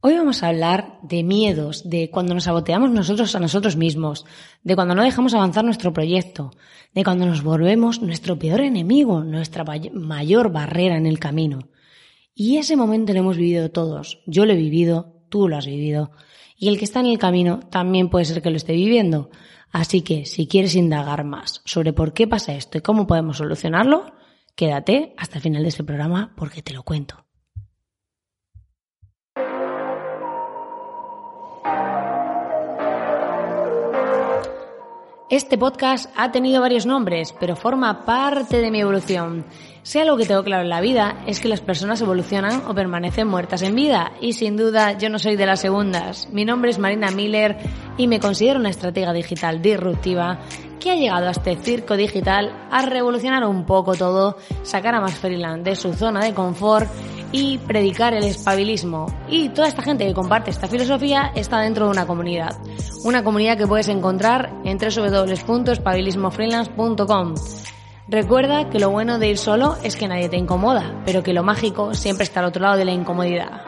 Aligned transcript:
Hoy 0.00 0.14
vamos 0.14 0.44
a 0.44 0.48
hablar 0.48 1.00
de 1.02 1.24
miedos, 1.24 1.90
de 1.90 2.08
cuando 2.08 2.32
nos 2.32 2.44
saboteamos 2.44 2.92
nosotros 2.92 3.34
a 3.34 3.40
nosotros 3.40 3.74
mismos, 3.74 4.26
de 4.62 4.76
cuando 4.76 4.94
no 4.94 5.02
dejamos 5.02 5.34
avanzar 5.34 5.64
nuestro 5.64 5.92
proyecto, 5.92 6.52
de 6.94 7.02
cuando 7.02 7.26
nos 7.26 7.42
volvemos 7.42 8.00
nuestro 8.00 8.38
peor 8.38 8.60
enemigo, 8.60 9.24
nuestra 9.24 9.64
mayor 9.92 10.52
barrera 10.52 10.96
en 10.96 11.06
el 11.06 11.18
camino. 11.18 11.68
Y 12.32 12.58
ese 12.58 12.76
momento 12.76 13.12
lo 13.12 13.18
hemos 13.18 13.36
vivido 13.36 13.72
todos. 13.72 14.22
Yo 14.24 14.46
lo 14.46 14.52
he 14.52 14.56
vivido, 14.56 15.24
tú 15.30 15.48
lo 15.48 15.56
has 15.56 15.66
vivido. 15.66 16.12
Y 16.56 16.68
el 16.68 16.78
que 16.78 16.84
está 16.84 17.00
en 17.00 17.06
el 17.06 17.18
camino 17.18 17.58
también 17.68 18.08
puede 18.08 18.24
ser 18.24 18.40
que 18.40 18.50
lo 18.50 18.56
esté 18.56 18.74
viviendo. 18.74 19.30
Así 19.72 20.02
que 20.02 20.26
si 20.26 20.46
quieres 20.46 20.76
indagar 20.76 21.24
más 21.24 21.60
sobre 21.64 21.92
por 21.92 22.12
qué 22.12 22.28
pasa 22.28 22.54
esto 22.54 22.78
y 22.78 22.82
cómo 22.82 23.08
podemos 23.08 23.38
solucionarlo, 23.38 24.12
quédate 24.54 25.14
hasta 25.16 25.38
el 25.38 25.42
final 25.42 25.64
de 25.64 25.70
este 25.70 25.82
programa 25.82 26.34
porque 26.36 26.62
te 26.62 26.72
lo 26.72 26.84
cuento. 26.84 27.27
Este 35.30 35.58
podcast 35.58 36.10
ha 36.16 36.32
tenido 36.32 36.62
varios 36.62 36.86
nombres, 36.86 37.34
pero 37.38 37.54
forma 37.54 38.06
parte 38.06 38.62
de 38.62 38.70
mi 38.70 38.80
evolución. 38.80 39.44
Sea 39.82 40.06
lo 40.06 40.16
que 40.16 40.24
tengo 40.24 40.42
claro 40.42 40.62
en 40.62 40.70
la 40.70 40.80
vida, 40.80 41.22
es 41.26 41.40
que 41.40 41.48
las 41.48 41.60
personas 41.60 42.00
evolucionan 42.00 42.62
o 42.66 42.74
permanecen 42.74 43.28
muertas 43.28 43.60
en 43.60 43.74
vida, 43.74 44.12
y 44.22 44.32
sin 44.32 44.56
duda 44.56 44.96
yo 44.96 45.10
no 45.10 45.18
soy 45.18 45.36
de 45.36 45.44
las 45.44 45.60
segundas. 45.60 46.30
Mi 46.32 46.46
nombre 46.46 46.70
es 46.70 46.78
Marina 46.78 47.10
Miller 47.10 47.58
y 47.98 48.06
me 48.06 48.20
considero 48.20 48.58
una 48.58 48.70
estratega 48.70 49.12
digital 49.12 49.60
disruptiva 49.60 50.38
que 50.80 50.92
ha 50.92 50.96
llegado 50.96 51.28
a 51.28 51.32
este 51.32 51.56
circo 51.56 51.98
digital 51.98 52.66
a 52.70 52.86
revolucionar 52.86 53.44
un 53.44 53.66
poco 53.66 53.96
todo, 53.96 54.38
sacar 54.62 54.94
a 54.94 55.02
más 55.02 55.18
freelance 55.18 55.68
de 55.68 55.76
su 55.76 55.92
zona 55.92 56.24
de 56.24 56.32
confort 56.32 56.88
y 57.32 57.58
predicar 57.58 58.14
el 58.14 58.24
espabilismo. 58.24 59.12
Y 59.28 59.50
toda 59.50 59.68
esta 59.68 59.82
gente 59.82 60.06
que 60.06 60.14
comparte 60.14 60.50
esta 60.50 60.68
filosofía 60.68 61.30
está 61.34 61.60
dentro 61.60 61.84
de 61.86 61.92
una 61.92 62.06
comunidad. 62.06 62.56
Una 63.04 63.22
comunidad 63.22 63.58
que 63.58 63.66
puedes 63.66 63.88
encontrar 63.88 64.50
en 64.64 64.78
www.espabilismofreelance.com. 64.78 67.34
Recuerda 68.08 68.70
que 68.70 68.78
lo 68.78 68.88
bueno 68.90 69.18
de 69.18 69.28
ir 69.28 69.36
solo 69.36 69.76
es 69.82 69.96
que 69.96 70.08
nadie 70.08 70.30
te 70.30 70.38
incomoda, 70.38 71.02
pero 71.04 71.22
que 71.22 71.34
lo 71.34 71.42
mágico 71.42 71.92
siempre 71.94 72.24
está 72.24 72.40
al 72.40 72.46
otro 72.46 72.62
lado 72.62 72.78
de 72.78 72.86
la 72.86 72.92
incomodidad. 72.92 73.67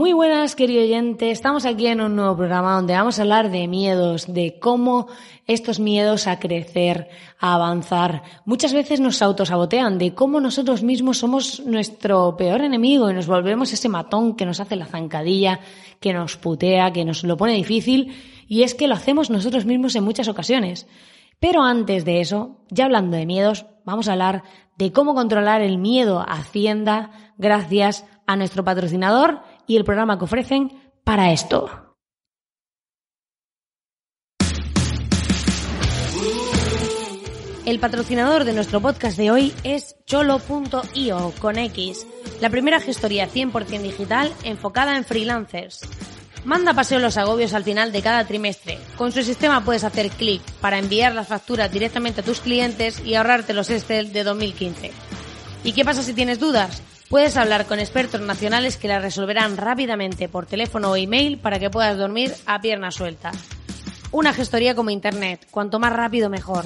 Muy 0.00 0.14
buenas, 0.14 0.56
querido 0.56 0.82
oyente. 0.82 1.30
Estamos 1.30 1.66
aquí 1.66 1.86
en 1.86 2.00
un 2.00 2.16
nuevo 2.16 2.34
programa 2.34 2.74
donde 2.74 2.94
vamos 2.94 3.18
a 3.18 3.22
hablar 3.22 3.50
de 3.50 3.68
miedos, 3.68 4.32
de 4.32 4.58
cómo 4.58 5.08
estos 5.46 5.78
miedos 5.78 6.26
a 6.26 6.38
crecer, 6.38 7.10
a 7.38 7.52
avanzar, 7.52 8.22
muchas 8.46 8.72
veces 8.72 8.98
nos 8.98 9.20
autosabotean, 9.20 9.98
de 9.98 10.14
cómo 10.14 10.40
nosotros 10.40 10.82
mismos 10.82 11.18
somos 11.18 11.60
nuestro 11.66 12.34
peor 12.38 12.62
enemigo 12.62 13.10
y 13.10 13.12
nos 13.12 13.26
volvemos 13.26 13.74
ese 13.74 13.90
matón 13.90 14.36
que 14.36 14.46
nos 14.46 14.58
hace 14.58 14.74
la 14.74 14.86
zancadilla, 14.86 15.60
que 16.00 16.14
nos 16.14 16.38
putea, 16.38 16.94
que 16.94 17.04
nos 17.04 17.22
lo 17.22 17.36
pone 17.36 17.52
difícil, 17.52 18.16
y 18.48 18.62
es 18.62 18.74
que 18.74 18.88
lo 18.88 18.94
hacemos 18.94 19.28
nosotros 19.28 19.66
mismos 19.66 19.94
en 19.96 20.04
muchas 20.04 20.28
ocasiones. 20.28 20.86
Pero 21.40 21.62
antes 21.62 22.06
de 22.06 22.22
eso, 22.22 22.56
ya 22.70 22.86
hablando 22.86 23.18
de 23.18 23.26
miedos, 23.26 23.66
vamos 23.84 24.08
a 24.08 24.12
hablar 24.12 24.44
de 24.78 24.92
cómo 24.92 25.14
controlar 25.14 25.60
el 25.60 25.76
miedo 25.76 26.20
a 26.20 26.38
Hacienda 26.38 27.10
gracias 27.36 28.06
a 28.26 28.36
nuestro 28.36 28.64
patrocinador 28.64 29.42
y 29.70 29.76
el 29.76 29.84
programa 29.84 30.18
que 30.18 30.24
ofrecen 30.24 30.72
para 31.04 31.30
esto. 31.30 31.94
El 37.64 37.78
patrocinador 37.78 38.42
de 38.42 38.52
nuestro 38.52 38.80
podcast 38.80 39.16
de 39.16 39.30
hoy 39.30 39.54
es 39.62 39.94
cholo.io 40.06 41.32
con 41.38 41.56
X, 41.56 42.04
la 42.40 42.50
primera 42.50 42.80
gestoría 42.80 43.28
100% 43.28 43.80
digital 43.82 44.32
enfocada 44.42 44.96
en 44.96 45.04
freelancers. 45.04 45.82
Manda 46.44 46.74
paseo 46.74 46.98
los 46.98 47.16
agobios 47.16 47.54
al 47.54 47.62
final 47.62 47.92
de 47.92 48.02
cada 48.02 48.26
trimestre. 48.26 48.76
Con 48.96 49.12
su 49.12 49.22
sistema 49.22 49.64
puedes 49.64 49.84
hacer 49.84 50.10
clic 50.10 50.42
para 50.60 50.78
enviar 50.78 51.14
las 51.14 51.28
facturas 51.28 51.70
directamente 51.70 52.22
a 52.22 52.24
tus 52.24 52.40
clientes 52.40 53.06
y 53.06 53.14
ahorrarte 53.14 53.54
los 53.54 53.70
Excel 53.70 54.12
de 54.12 54.24
2015. 54.24 54.90
¿Y 55.62 55.72
qué 55.74 55.84
pasa 55.84 56.02
si 56.02 56.12
tienes 56.12 56.40
dudas? 56.40 56.82
Puedes 57.10 57.36
hablar 57.36 57.66
con 57.66 57.80
expertos 57.80 58.20
nacionales 58.20 58.76
que 58.76 58.86
la 58.86 59.00
resolverán 59.00 59.56
rápidamente 59.56 60.28
por 60.28 60.46
teléfono 60.46 60.92
o 60.92 60.96
email 60.96 61.38
para 61.38 61.58
que 61.58 61.68
puedas 61.68 61.98
dormir 61.98 62.32
a 62.46 62.60
pierna 62.60 62.92
suelta. 62.92 63.32
Una 64.12 64.32
gestoría 64.32 64.76
como 64.76 64.90
Internet, 64.90 65.44
cuanto 65.50 65.80
más 65.80 65.92
rápido 65.92 66.30
mejor. 66.30 66.64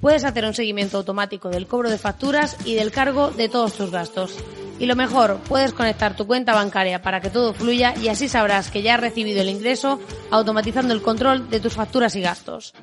Puedes 0.00 0.24
hacer 0.24 0.46
un 0.46 0.52
seguimiento 0.52 0.96
automático 0.96 1.48
del 1.48 1.68
cobro 1.68 1.90
de 1.90 1.98
facturas 1.98 2.56
y 2.64 2.74
del 2.74 2.90
cargo 2.90 3.30
de 3.30 3.48
todos 3.48 3.74
tus 3.74 3.92
gastos. 3.92 4.34
Y 4.80 4.86
lo 4.86 4.96
mejor, 4.96 5.38
puedes 5.48 5.72
conectar 5.72 6.16
tu 6.16 6.26
cuenta 6.26 6.54
bancaria 6.54 7.00
para 7.00 7.20
que 7.20 7.30
todo 7.30 7.54
fluya 7.54 7.94
y 7.96 8.08
así 8.08 8.28
sabrás 8.28 8.72
que 8.72 8.82
ya 8.82 8.96
has 8.96 9.00
recibido 9.00 9.42
el 9.42 9.48
ingreso 9.48 10.00
automatizando 10.32 10.92
el 10.92 11.02
control 11.02 11.48
de 11.50 11.60
tus 11.60 11.74
facturas 11.74 12.16
y 12.16 12.20
gastos. 12.20 12.74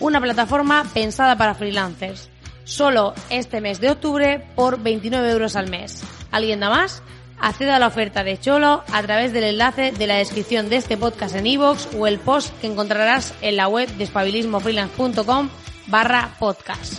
Una 0.00 0.20
plataforma 0.20 0.84
pensada 0.92 1.38
para 1.38 1.54
freelancers. 1.54 2.30
Solo 2.64 3.14
este 3.30 3.60
mes 3.60 3.80
de 3.80 3.92
octubre 3.92 4.44
por 4.56 4.82
29 4.82 5.30
euros 5.30 5.54
al 5.54 5.70
mes. 5.70 6.02
¿Alguien 6.30 6.60
da 6.60 6.68
más? 6.68 7.02
Acceda 7.40 7.76
a 7.76 7.78
la 7.78 7.86
oferta 7.86 8.24
de 8.24 8.38
Cholo 8.38 8.82
a 8.92 9.02
través 9.02 9.32
del 9.32 9.44
enlace 9.44 9.92
de 9.92 10.06
la 10.06 10.16
descripción 10.16 10.68
de 10.68 10.76
este 10.76 10.96
podcast 10.96 11.36
en 11.36 11.46
iVoox 11.46 11.94
o 11.94 12.06
el 12.06 12.18
post 12.18 12.52
que 12.60 12.66
encontrarás 12.66 13.32
en 13.42 13.56
la 13.56 13.68
web 13.68 13.88
de 13.96 14.04
espabilismofreelance.com 14.04 15.48
barra 15.86 16.34
podcast. 16.38 16.94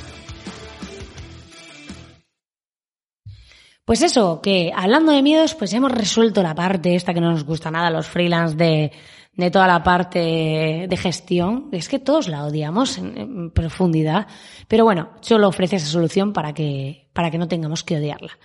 Pues 3.83 4.01
eso, 4.03 4.39
que 4.41 4.71
hablando 4.75 5.11
de 5.11 5.23
miedos, 5.23 5.55
pues 5.55 5.73
hemos 5.73 5.91
resuelto 5.91 6.43
la 6.43 6.53
parte 6.53 6.95
esta 6.95 7.13
que 7.13 7.21
no 7.21 7.31
nos 7.31 7.43
gusta 7.43 7.71
nada, 7.71 7.89
los 7.89 8.07
freelance 8.07 8.55
de, 8.55 8.91
de 9.33 9.51
toda 9.51 9.65
la 9.65 9.83
parte 9.83 10.85
de 10.87 10.97
gestión. 10.97 11.69
Es 11.71 11.89
que 11.89 11.97
todos 11.97 12.27
la 12.27 12.45
odiamos 12.45 12.99
en, 12.99 13.17
en 13.17 13.51
profundidad. 13.51 14.27
Pero 14.67 14.83
bueno, 14.83 15.09
Cholo 15.21 15.47
ofrece 15.47 15.77
esa 15.77 15.87
solución 15.87 16.33
para 16.33 16.53
que, 16.53 17.09
para 17.13 17.31
que 17.31 17.39
no 17.39 17.47
tengamos 17.47 17.83
que 17.83 17.97
odiarla. 17.97 18.37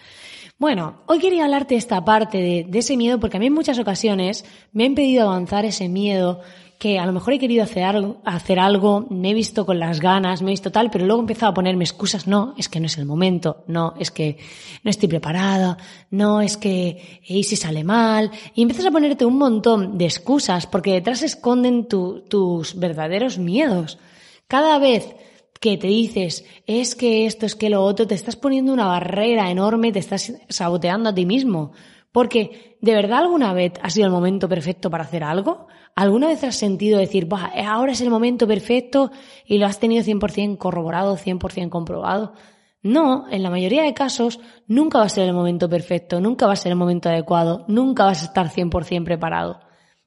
Bueno, 0.57 1.01
hoy 1.07 1.19
quería 1.19 1.45
hablarte 1.45 1.75
de 1.75 1.79
esta 1.79 2.05
parte 2.05 2.67
de, 2.69 2.79
ese 2.79 2.97
miedo 2.97 3.19
porque 3.19 3.39
a 3.39 3.41
mí 3.41 3.47
en 3.47 3.53
muchas 3.53 3.79
ocasiones 3.81 4.45
me 4.73 4.85
ha 4.85 4.87
impedido 4.87 5.25
avanzar 5.25 5.65
ese 5.65 5.89
miedo 5.89 6.43
que 6.79 7.01
a 7.01 7.07
lo 7.07 7.13
mejor 7.13 7.33
he 7.33 7.39
querido 7.41 7.65
hacer 7.65 7.83
algo, 7.83 8.21
hacer 8.25 8.61
algo, 8.61 9.05
me 9.11 9.31
he 9.31 9.35
visto 9.35 9.67
con 9.67 9.81
las 9.81 9.99
ganas, 9.99 10.43
me 10.43 10.51
he 10.51 10.53
visto 10.53 10.71
tal, 10.71 10.93
pero 10.93 11.07
luego 11.07 11.21
he 11.21 11.25
empezado 11.25 11.51
a 11.51 11.55
ponerme 11.55 11.83
excusas, 11.83 12.29
no, 12.29 12.55
es 12.57 12.69
que 12.69 12.79
no 12.79 12.87
es 12.87 12.99
el 12.99 13.05
momento, 13.05 13.65
no, 13.67 13.95
es 13.99 14.13
que 14.13 14.39
no 14.85 14.91
estoy 14.91 15.09
preparada, 15.09 15.77
no, 16.11 16.41
es 16.41 16.57
que 16.57 17.21
y 17.27 17.43
si 17.43 17.57
sale 17.57 17.83
mal, 17.83 18.31
y 18.55 18.63
empiezas 18.63 18.87
a 18.87 18.91
ponerte 18.93 19.25
un 19.25 19.39
montón 19.39 19.99
de 19.99 20.05
excusas 20.05 20.69
porque 20.69 20.93
detrás 20.93 21.21
se 21.21 21.27
esconden 21.27 21.89
tus 21.89 22.79
verdaderos 22.79 23.39
miedos. 23.39 23.99
Cada 24.47 24.79
vez 24.79 25.17
que 25.65 25.79
te 25.79 25.87
dices, 25.87 26.45
es 26.67 26.95
que 26.95 27.25
esto, 27.25 27.47
es 27.47 27.55
que 27.57 27.71
lo 27.71 27.83
otro, 27.83 28.07
te 28.07 28.15
estás 28.15 28.37
poniendo 28.37 28.71
una 28.71 28.85
barrera 28.85 29.51
enorme, 29.51 29.93
te 29.93 29.99
estás 29.99 30.31
saboteando 30.51 31.09
a 31.09 31.15
ti 31.15 31.25
mismo. 31.25 31.73
Porque, 32.13 32.77
¿de 32.83 32.95
verdad 32.95 33.21
alguna 33.21 33.55
vez 33.55 33.73
ha 33.81 33.89
sido 33.89 34.05
el 34.05 34.13
momento 34.13 34.47
perfecto 34.47 34.91
para 34.91 35.05
hacer 35.05 35.25
algo? 35.25 35.69
¿Alguna 35.97 36.27
vez 36.27 36.45
has 36.45 36.57
sentido 36.57 36.99
decir, 36.99 37.25
bah, 37.25 37.51
ahora 37.67 37.93
es 37.93 38.03
el 38.03 38.11
momento 38.11 38.47
perfecto 38.47 39.11
y 39.47 39.57
lo 39.57 39.65
has 39.65 39.81
tenido 39.81 40.05
100% 40.05 40.59
corroborado, 40.59 41.17
100% 41.17 41.71
comprobado? 41.71 42.35
No, 42.83 43.25
en 43.31 43.43
la 43.43 43.49
mayoría 43.49 43.85
de 43.85 43.95
casos 43.95 44.41
nunca 44.67 44.99
va 44.99 45.07
a 45.07 45.09
ser 45.09 45.27
el 45.27 45.33
momento 45.33 45.71
perfecto, 45.71 46.21
nunca 46.21 46.47
va 46.47 46.53
a 46.53 46.57
ser 46.57 46.73
el 46.73 46.77
momento 46.77 47.09
adecuado, 47.09 47.65
nunca 47.69 48.05
vas 48.05 48.21
a 48.21 48.27
estar 48.27 48.51
100% 48.51 49.03
preparado. 49.03 49.61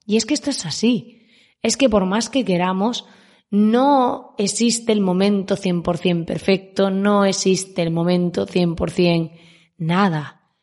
Y 0.05 0.17
es 0.17 0.27
que 0.27 0.35
esto 0.35 0.51
es 0.51 0.67
así. 0.67 1.25
Es 1.63 1.77
que 1.77 1.89
por 1.89 2.05
más 2.05 2.29
que 2.29 2.45
queramos, 2.45 3.07
no 3.49 4.35
existe 4.37 4.91
el 4.91 5.01
momento 5.01 5.55
100% 5.55 6.25
perfecto, 6.25 6.89
no 6.89 7.25
existe 7.25 7.81
el 7.81 7.91
momento 7.91 8.45
100% 8.45 9.31
nada. 9.77 10.53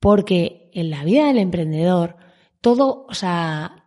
Porque 0.00 0.70
en 0.72 0.90
la 0.90 1.04
vida 1.04 1.26
del 1.26 1.38
emprendedor, 1.38 2.16
todo, 2.60 3.06
o 3.08 3.14
sea, 3.14 3.84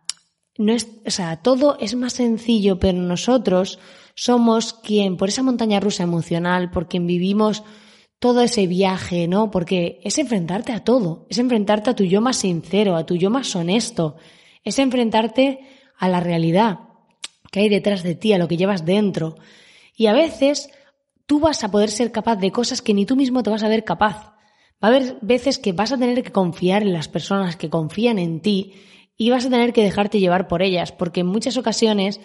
no 0.56 0.72
es, 0.72 0.88
o 1.04 1.10
sea, 1.10 1.42
todo 1.42 1.76
es 1.80 1.96
más 1.96 2.12
sencillo, 2.12 2.78
pero 2.78 2.98
nosotros 2.98 3.80
somos 4.14 4.72
quien, 4.72 5.16
por 5.16 5.28
esa 5.28 5.42
montaña 5.42 5.80
rusa 5.80 6.04
emocional, 6.04 6.70
por 6.70 6.86
quien 6.86 7.06
vivimos 7.06 7.64
todo 8.20 8.42
ese 8.42 8.68
viaje, 8.68 9.26
¿no? 9.26 9.50
Porque 9.50 10.00
es 10.04 10.18
enfrentarte 10.18 10.72
a 10.72 10.84
todo, 10.84 11.26
es 11.28 11.38
enfrentarte 11.38 11.90
a 11.90 11.96
tu 11.96 12.04
yo 12.04 12.20
más 12.20 12.36
sincero, 12.36 12.94
a 12.94 13.04
tu 13.04 13.16
yo 13.16 13.30
más 13.30 13.54
honesto, 13.56 14.14
es 14.62 14.78
enfrentarte 14.78 15.60
a 15.98 16.08
la 16.08 16.20
realidad 16.20 16.93
que 17.54 17.60
hay 17.60 17.68
detrás 17.68 18.02
de 18.02 18.16
ti, 18.16 18.32
a 18.32 18.38
lo 18.38 18.48
que 18.48 18.56
llevas 18.56 18.84
dentro. 18.84 19.36
Y 19.96 20.06
a 20.06 20.12
veces 20.12 20.70
tú 21.24 21.38
vas 21.38 21.62
a 21.62 21.70
poder 21.70 21.88
ser 21.88 22.10
capaz 22.10 22.34
de 22.34 22.50
cosas 22.50 22.82
que 22.82 22.92
ni 22.92 23.06
tú 23.06 23.14
mismo 23.14 23.44
te 23.44 23.50
vas 23.50 23.62
a 23.62 23.68
ver 23.68 23.84
capaz. 23.84 24.32
Va 24.82 24.88
a 24.88 24.96
haber 24.96 25.18
veces 25.22 25.60
que 25.60 25.72
vas 25.72 25.92
a 25.92 25.96
tener 25.96 26.20
que 26.24 26.32
confiar 26.32 26.82
en 26.82 26.92
las 26.92 27.06
personas 27.06 27.54
que 27.54 27.70
confían 27.70 28.18
en 28.18 28.40
ti 28.40 28.72
y 29.16 29.30
vas 29.30 29.46
a 29.46 29.50
tener 29.50 29.72
que 29.72 29.84
dejarte 29.84 30.18
llevar 30.18 30.48
por 30.48 30.62
ellas, 30.62 30.90
porque 30.90 31.20
en 31.20 31.28
muchas 31.28 31.56
ocasiones 31.56 32.20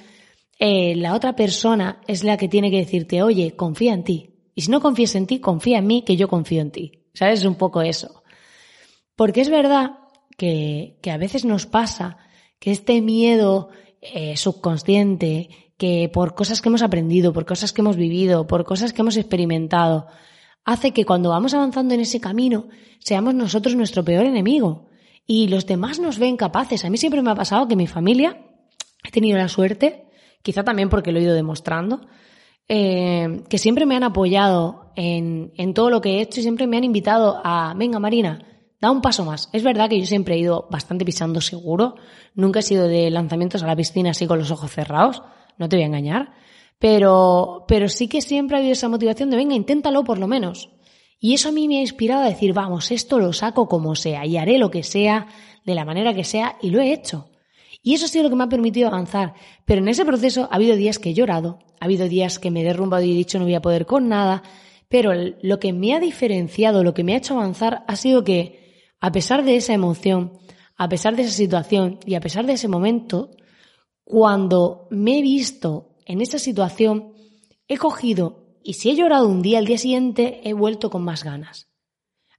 eh, 0.57 0.95
la 0.95 1.13
otra 1.13 1.35
persona 1.35 2.01
es 2.07 2.23
la 2.23 2.35
que 2.35 2.47
tiene 2.47 2.71
que 2.71 2.77
decirte, 2.77 3.21
oye, 3.21 3.55
confía 3.55 3.93
en 3.93 4.03
ti. 4.03 4.31
Y 4.55 4.63
si 4.63 4.71
no 4.71 4.81
confías 4.81 5.13
en 5.13 5.27
ti, 5.27 5.39
confía 5.39 5.77
en 5.77 5.85
mí, 5.85 6.01
que 6.01 6.17
yo 6.17 6.27
confío 6.27 6.61
en 6.61 6.71
ti. 6.71 7.03
¿Sabes? 7.13 7.41
Es 7.41 7.45
un 7.45 7.53
poco 7.53 7.83
eso. 7.83 8.23
Porque 9.15 9.41
es 9.41 9.49
verdad 9.49 9.91
que, 10.39 10.97
que 11.03 11.11
a 11.11 11.17
veces 11.17 11.45
nos 11.45 11.67
pasa 11.67 12.17
que 12.57 12.71
este 12.71 12.99
miedo 13.03 13.69
eh, 14.01 14.37
subconsciente, 14.37 15.49
que 15.77 16.09
por 16.13 16.35
cosas 16.35 16.61
que 16.61 16.69
hemos 16.69 16.81
aprendido, 16.81 17.31
por 17.33 17.45
cosas 17.45 17.71
que 17.71 17.81
hemos 17.81 17.95
vivido, 17.95 18.47
por 18.47 18.65
cosas 18.65 18.91
que 18.93 19.01
hemos 19.01 19.17
experimentado, 19.17 20.07
hace 20.65 20.91
que 20.91 21.05
cuando 21.05 21.29
vamos 21.29 21.53
avanzando 21.53 21.93
en 21.93 22.01
ese 22.01 22.19
camino 22.19 22.67
seamos 22.99 23.33
nosotros 23.33 23.75
nuestro 23.75 24.03
peor 24.03 24.25
enemigo 24.25 24.89
y 25.25 25.47
los 25.47 25.65
demás 25.65 25.99
nos 25.99 26.19
ven 26.19 26.37
capaces. 26.37 26.83
A 26.83 26.89
mí 26.89 26.97
siempre 26.97 27.21
me 27.21 27.31
ha 27.31 27.35
pasado 27.35 27.67
que 27.67 27.75
mi 27.75 27.87
familia, 27.87 28.45
he 29.03 29.11
tenido 29.11 29.37
la 29.37 29.47
suerte, 29.47 30.05
quizá 30.41 30.63
también 30.63 30.89
porque 30.89 31.11
lo 31.11 31.19
he 31.19 31.23
ido 31.23 31.33
demostrando, 31.33 32.01
eh, 32.67 33.43
que 33.49 33.57
siempre 33.57 33.85
me 33.85 33.95
han 33.95 34.03
apoyado 34.03 34.91
en, 34.95 35.53
en 35.55 35.73
todo 35.73 35.89
lo 35.89 36.01
que 36.01 36.17
he 36.17 36.21
hecho 36.21 36.39
y 36.39 36.43
siempre 36.43 36.67
me 36.67 36.77
han 36.77 36.83
invitado 36.83 37.41
a, 37.43 37.73
venga 37.75 37.99
Marina, 37.99 38.48
da 38.81 38.91
un 38.91 39.01
paso 39.01 39.25
más. 39.25 39.49
Es 39.53 39.63
verdad 39.63 39.89
que 39.89 39.99
yo 39.99 40.05
siempre 40.05 40.35
he 40.35 40.39
ido 40.39 40.67
bastante 40.69 41.05
pisando 41.05 41.41
seguro, 41.41 41.95
nunca 42.33 42.59
he 42.59 42.63
sido 42.63 42.87
de 42.87 43.09
lanzamientos 43.09 43.63
a 43.63 43.67
la 43.67 43.75
piscina 43.75 44.11
así 44.11 44.27
con 44.27 44.39
los 44.39 44.51
ojos 44.51 44.71
cerrados, 44.71 45.21
no 45.57 45.67
te 45.67 45.75
voy 45.75 45.83
a 45.83 45.87
engañar, 45.87 46.33
pero, 46.79 47.65
pero 47.67 47.89
sí 47.89 48.07
que 48.07 48.21
siempre 48.21 48.55
ha 48.55 48.59
habido 48.59 48.73
esa 48.73 48.89
motivación 48.89 49.29
de 49.29 49.37
venga, 49.37 49.55
inténtalo 49.55 50.03
por 50.03 50.17
lo 50.17 50.27
menos. 50.27 50.69
Y 51.19 51.33
eso 51.33 51.49
a 51.49 51.51
mí 51.51 51.67
me 51.67 51.79
ha 51.79 51.81
inspirado 51.81 52.23
a 52.23 52.29
decir, 52.29 52.53
vamos, 52.53 52.91
esto 52.91 53.19
lo 53.19 53.33
saco 53.33 53.67
como 53.67 53.95
sea 53.95 54.25
y 54.25 54.37
haré 54.37 54.57
lo 54.57 54.71
que 54.71 54.83
sea, 54.83 55.27
de 55.65 55.75
la 55.75 55.83
manera 55.83 56.13
que 56.13 56.23
sea, 56.23 56.55
y 56.61 56.69
lo 56.69 56.79
he 56.79 56.93
hecho. 56.93 57.29
Y 57.83 57.93
eso 57.93 58.05
ha 58.05 58.07
sido 58.07 58.23
lo 58.23 58.29
que 58.29 58.37
me 58.37 58.45
ha 58.45 58.49
permitido 58.49 58.87
avanzar. 58.87 59.33
Pero 59.65 59.81
en 59.81 59.89
ese 59.89 60.05
proceso 60.05 60.47
ha 60.49 60.55
habido 60.55 60.77
días 60.77 60.97
que 60.97 61.09
he 61.09 61.13
llorado, 61.13 61.59
ha 61.81 61.85
habido 61.85 62.07
días 62.07 62.39
que 62.39 62.51
me 62.51 62.61
he 62.61 62.63
derrumbado 62.63 63.03
y 63.03 63.11
he 63.11 63.15
dicho 63.15 63.37
no 63.37 63.45
voy 63.45 63.55
a 63.55 63.61
poder 63.61 63.85
con 63.85 64.07
nada, 64.07 64.43
pero 64.87 65.11
lo 65.41 65.59
que 65.59 65.73
me 65.73 65.93
ha 65.93 65.99
diferenciado, 65.99 66.83
lo 66.83 66.93
que 66.93 67.03
me 67.03 67.13
ha 67.13 67.17
hecho 67.17 67.35
avanzar 67.35 67.83
ha 67.87 67.95
sido 67.97 68.23
que 68.23 68.68
a 68.99 69.11
pesar 69.11 69.43
de 69.43 69.55
esa 69.55 69.73
emoción, 69.73 70.39
a 70.75 70.89
pesar 70.89 71.15
de 71.15 71.23
esa 71.23 71.31
situación 71.31 71.99
y 72.05 72.15
a 72.15 72.21
pesar 72.21 72.45
de 72.45 72.53
ese 72.53 72.67
momento, 72.67 73.31
cuando 74.03 74.87
me 74.89 75.19
he 75.19 75.21
visto 75.21 75.97
en 76.05 76.21
esa 76.21 76.39
situación, 76.39 77.13
he 77.67 77.77
cogido 77.77 78.57
y 78.63 78.73
si 78.73 78.89
he 78.89 78.95
llorado 78.95 79.27
un 79.27 79.41
día, 79.41 79.59
al 79.59 79.65
día 79.65 79.77
siguiente 79.77 80.41
he 80.43 80.53
vuelto 80.53 80.89
con 80.89 81.03
más 81.03 81.23
ganas. 81.23 81.69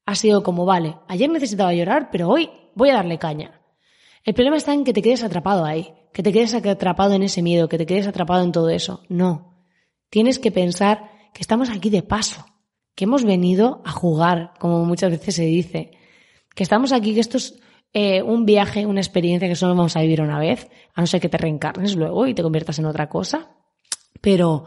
Ha 0.07 0.15
sido 0.15 0.43
como, 0.43 0.65
vale, 0.65 0.97
ayer 1.09 1.31
necesitaba 1.31 1.73
llorar, 1.73 2.09
pero 2.11 2.29
hoy 2.29 2.51
voy 2.75 2.91
a 2.91 2.95
darle 2.95 3.19
caña. 3.19 3.61
El 4.25 4.35
problema 4.35 4.57
está 4.57 4.75
en 4.75 4.85
que 4.85 4.93
te 4.93 5.03
quedes 5.03 5.23
atrapado 5.23 5.65
ahí, 5.65 5.95
que 6.13 6.23
te 6.23 6.33
quedes 6.33 6.55
atrapado 6.55 7.15
en 7.15 7.23
ese 7.23 7.43
miedo, 7.43 7.69
que 7.69 7.79
te 7.79 7.87
quedes 7.87 8.07
atrapado 8.07 8.45
en 8.45 8.53
todo 8.53 8.69
eso. 8.69 9.03
No. 9.09 9.65
Tienes 10.11 10.39
que 10.39 10.51
pensar 10.51 11.11
que 11.33 11.41
estamos 11.41 11.71
aquí 11.71 11.91
de 11.91 12.03
paso, 12.03 12.45
que 12.95 13.05
hemos 13.05 13.25
venido 13.25 13.81
a 13.85 13.93
jugar, 13.93 14.53
como 14.59 14.85
muchas 14.85 15.11
veces 15.11 15.37
se 15.37 15.45
dice, 15.45 15.93
que 16.55 16.63
estamos 16.63 16.93
aquí, 16.93 17.15
que 17.15 17.21
esto 17.21 17.37
es 17.37 17.59
eh, 17.93 18.23
un 18.23 18.47
viaje, 18.47 18.87
una 18.87 19.01
experiencia 19.01 19.49
que 19.49 19.57
solo 19.57 19.75
vamos 19.75 19.97
a 19.97 20.03
vivir 20.03 20.21
una 20.21 20.39
vez, 20.39 20.69
a 20.95 21.01
no 21.01 21.07
ser 21.07 21.21
que 21.21 21.29
te 21.29 21.39
reencarnes 21.39 21.97
luego 21.97 22.27
y 22.27 22.35
te 22.35 22.43
conviertas 22.43 22.79
en 22.79 22.87
otra 22.87 23.09
cosa. 23.09 23.51
Pero, 24.21 24.65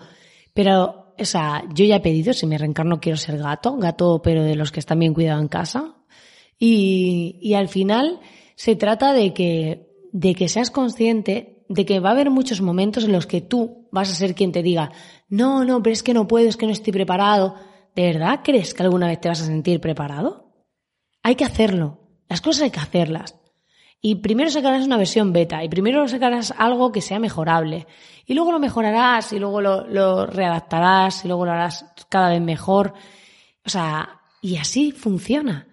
pero, 0.54 1.14
o 1.18 1.26
sea, 1.26 1.64
yo 1.74 1.86
ya 1.86 1.98
he 1.98 2.02
pedido, 2.02 2.34
si 2.34 2.48
me 2.48 2.58
reencarno 2.58 3.00
quiero 3.00 3.18
ser 3.18 3.38
gato, 3.38 3.78
gato 3.78 4.22
pero 4.22 4.44
de 4.44 4.56
los 4.56 4.72
que 4.72 4.80
están 4.80 5.00
bien 5.00 5.14
cuidados 5.14 5.42
en 5.42 5.48
casa. 5.48 5.96
Y, 6.58 7.40
y 7.42 7.54
al 7.56 7.68
final 7.68 8.20
se 8.56 8.76
trata 8.76 9.14
de 9.14 9.34
que, 9.34 9.90
de 10.12 10.36
que 10.36 10.50
seas 10.50 10.72
consciente 10.72 11.54
de 11.70 11.86
que 11.86 12.00
va 12.00 12.10
a 12.10 12.12
haber 12.12 12.30
muchos 12.30 12.62
momentos 12.62 13.06
en 13.06 13.12
los 13.12 13.26
que 13.26 13.42
tú 13.42 13.88
vas 13.92 14.12
a 14.12 14.16
ser 14.16 14.36
quien 14.36 14.52
te 14.52 14.62
diga, 14.62 14.92
no, 15.30 15.66
no, 15.66 15.82
pero 15.82 15.94
es 15.94 16.04
que 16.04 16.14
no 16.14 16.28
puedo, 16.28 16.48
es 16.48 16.58
que 16.58 16.66
no 16.66 16.72
estoy 16.72 16.94
preparado. 16.94 17.56
¿De 17.96 18.04
verdad 18.04 18.42
crees 18.44 18.74
que 18.74 18.84
alguna 18.84 19.08
vez 19.08 19.20
te 19.20 19.30
vas 19.30 19.42
a 19.42 19.46
sentir 19.46 19.80
preparado? 19.80 20.43
Hay 21.24 21.36
que 21.36 21.46
hacerlo. 21.46 22.00
Las 22.30 22.42
cosas 22.42 22.64
hay 22.64 22.72
que 22.72 22.80
hacerlas. 22.80 23.40
Y 24.02 24.16
primero 24.16 24.50
sacarás 24.50 24.86
una 24.86 24.98
versión 24.98 25.32
beta 25.32 25.64
y 25.64 25.70
primero 25.70 26.06
sacarás 26.10 26.54
algo 26.58 26.92
que 26.92 27.00
sea 27.00 27.20
mejorable. 27.20 27.88
Y 28.26 28.34
luego 28.34 28.52
lo 28.52 28.60
mejorarás 28.60 29.32
y 29.32 29.40
luego 29.40 29.62
lo, 29.62 30.26
readaptarás 30.26 31.24
y 31.24 31.30
luego 31.30 31.46
lo 31.46 31.54
harás 31.54 31.86
cada 32.10 32.30
vez 32.30 32.42
mejor. 32.42 32.94
O 33.66 33.70
sea, 33.70 34.20
y 34.42 34.58
así 34.58 34.92
funciona. 34.92 35.70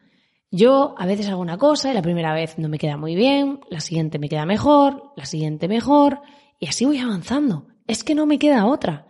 Yo 0.52 0.94
a 0.97 1.06
veces 1.06 1.29
hago 1.29 1.41
una 1.41 1.58
cosa 1.58 1.91
y 1.91 1.94
la 1.94 2.03
primera 2.03 2.32
vez 2.32 2.56
no 2.56 2.69
me 2.69 2.79
queda 2.79 2.96
muy 2.96 3.17
bien, 3.17 3.61
la 3.69 3.81
siguiente 3.81 4.20
me 4.20 4.29
queda 4.29 4.46
mejor, 4.46 5.12
la 5.17 5.25
siguiente 5.25 5.67
mejor, 5.67 6.20
y 6.61 6.69
así 6.69 6.85
voy 6.85 6.99
avanzando. 6.99 7.67
Es 7.88 8.05
que 8.05 8.14
no 8.14 8.26
me 8.26 8.38
queda 8.38 8.67
otra. 8.67 9.06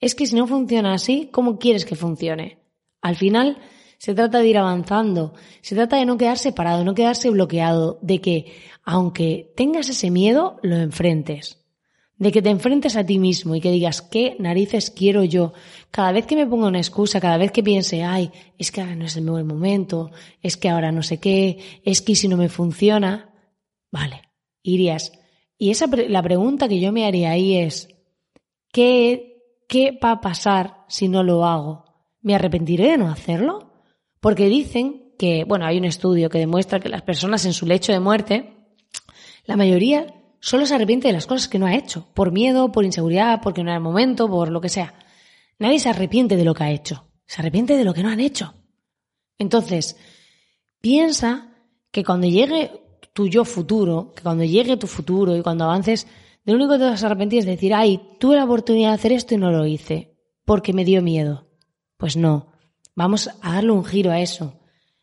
Es 0.00 0.14
que 0.14 0.26
si 0.26 0.36
no 0.36 0.46
funciona 0.46 0.92
así, 0.92 1.30
¿cómo 1.32 1.58
quieres 1.58 1.86
que 1.86 1.96
funcione? 1.96 2.58
Al 3.00 3.16
final, 3.16 3.58
se 3.98 4.14
trata 4.14 4.38
de 4.38 4.48
ir 4.48 4.58
avanzando, 4.58 5.34
se 5.60 5.74
trata 5.74 5.96
de 5.96 6.06
no 6.06 6.16
quedarse 6.16 6.52
parado, 6.52 6.84
no 6.84 6.94
quedarse 6.94 7.30
bloqueado, 7.30 7.98
de 8.00 8.20
que 8.20 8.54
aunque 8.84 9.52
tengas 9.56 9.88
ese 9.88 10.10
miedo, 10.10 10.58
lo 10.62 10.76
enfrentes, 10.76 11.58
de 12.16 12.32
que 12.32 12.40
te 12.40 12.50
enfrentes 12.50 12.96
a 12.96 13.04
ti 13.04 13.18
mismo 13.18 13.54
y 13.54 13.60
que 13.60 13.70
digas, 13.70 14.00
¿qué 14.00 14.36
narices 14.38 14.90
quiero 14.90 15.24
yo? 15.24 15.52
Cada 15.90 16.12
vez 16.12 16.26
que 16.26 16.36
me 16.36 16.46
ponga 16.46 16.68
una 16.68 16.78
excusa, 16.78 17.20
cada 17.20 17.36
vez 17.38 17.52
que 17.52 17.62
piense, 17.62 18.02
ay, 18.04 18.30
es 18.56 18.72
que 18.72 18.80
ahora 18.80 18.96
no 18.96 19.04
es 19.04 19.16
el 19.16 19.28
buen 19.28 19.46
momento, 19.46 20.10
es 20.42 20.56
que 20.56 20.68
ahora 20.68 20.92
no 20.92 21.02
sé 21.02 21.18
qué, 21.18 21.58
es 21.84 22.00
que 22.00 22.14
si 22.14 22.28
no 22.28 22.36
me 22.36 22.48
funciona, 22.48 23.34
vale, 23.90 24.22
irías. 24.62 25.12
Y 25.58 25.70
esa, 25.70 25.86
la 25.86 26.22
pregunta 26.22 26.68
que 26.68 26.80
yo 26.80 26.92
me 26.92 27.04
haría 27.04 27.30
ahí 27.30 27.56
es, 27.56 27.88
¿qué, 28.72 29.64
¿qué 29.68 29.98
va 30.02 30.12
a 30.12 30.20
pasar 30.20 30.84
si 30.88 31.08
no 31.08 31.24
lo 31.24 31.44
hago? 31.44 31.84
¿Me 32.20 32.34
arrepentiré 32.34 32.92
de 32.92 32.98
no 32.98 33.10
hacerlo? 33.10 33.68
Porque 34.20 34.48
dicen 34.48 35.12
que, 35.18 35.44
bueno, 35.44 35.66
hay 35.66 35.78
un 35.78 35.84
estudio 35.84 36.30
que 36.30 36.38
demuestra 36.38 36.80
que 36.80 36.88
las 36.88 37.02
personas 37.02 37.44
en 37.44 37.52
su 37.52 37.66
lecho 37.66 37.92
de 37.92 38.00
muerte, 38.00 38.54
la 39.44 39.56
mayoría 39.56 40.14
solo 40.40 40.66
se 40.66 40.74
arrepiente 40.74 41.08
de 41.08 41.14
las 41.14 41.26
cosas 41.26 41.48
que 41.48 41.58
no 41.58 41.66
ha 41.66 41.74
hecho, 41.74 42.06
por 42.14 42.32
miedo, 42.32 42.70
por 42.72 42.84
inseguridad, 42.84 43.40
porque 43.42 43.62
no 43.62 43.70
era 43.70 43.76
el 43.76 43.82
momento, 43.82 44.28
por 44.28 44.50
lo 44.50 44.60
que 44.60 44.68
sea. 44.68 44.94
Nadie 45.58 45.80
se 45.80 45.88
arrepiente 45.88 46.36
de 46.36 46.44
lo 46.44 46.54
que 46.54 46.64
ha 46.64 46.70
hecho, 46.70 47.04
se 47.26 47.40
arrepiente 47.40 47.76
de 47.76 47.84
lo 47.84 47.94
que 47.94 48.02
no 48.02 48.10
han 48.10 48.20
hecho. 48.20 48.54
Entonces, 49.38 49.96
piensa 50.80 51.54
que 51.90 52.04
cuando 52.04 52.26
llegue 52.26 52.70
tu 53.12 53.26
yo 53.26 53.44
futuro, 53.44 54.12
que 54.14 54.22
cuando 54.22 54.44
llegue 54.44 54.76
tu 54.76 54.86
futuro 54.86 55.36
y 55.36 55.42
cuando 55.42 55.64
avances, 55.64 56.06
de 56.44 56.52
lo 56.52 56.58
único 56.58 56.72
que 56.72 56.78
te 56.78 56.84
vas 56.84 57.02
a 57.02 57.06
arrepentir 57.06 57.40
es 57.40 57.46
decir, 57.46 57.74
ay, 57.74 58.00
tuve 58.20 58.36
la 58.36 58.44
oportunidad 58.44 58.90
de 58.90 58.94
hacer 58.94 59.12
esto 59.12 59.34
y 59.34 59.38
no 59.38 59.50
lo 59.50 59.66
hice, 59.66 60.16
porque 60.44 60.72
me 60.72 60.84
dio 60.84 61.02
miedo. 61.02 61.48
Pues 61.96 62.16
no, 62.16 62.52
Vamos 62.98 63.30
a 63.42 63.52
darle 63.52 63.70
un 63.70 63.84
giro 63.84 64.10
a 64.10 64.18
eso. 64.18 64.58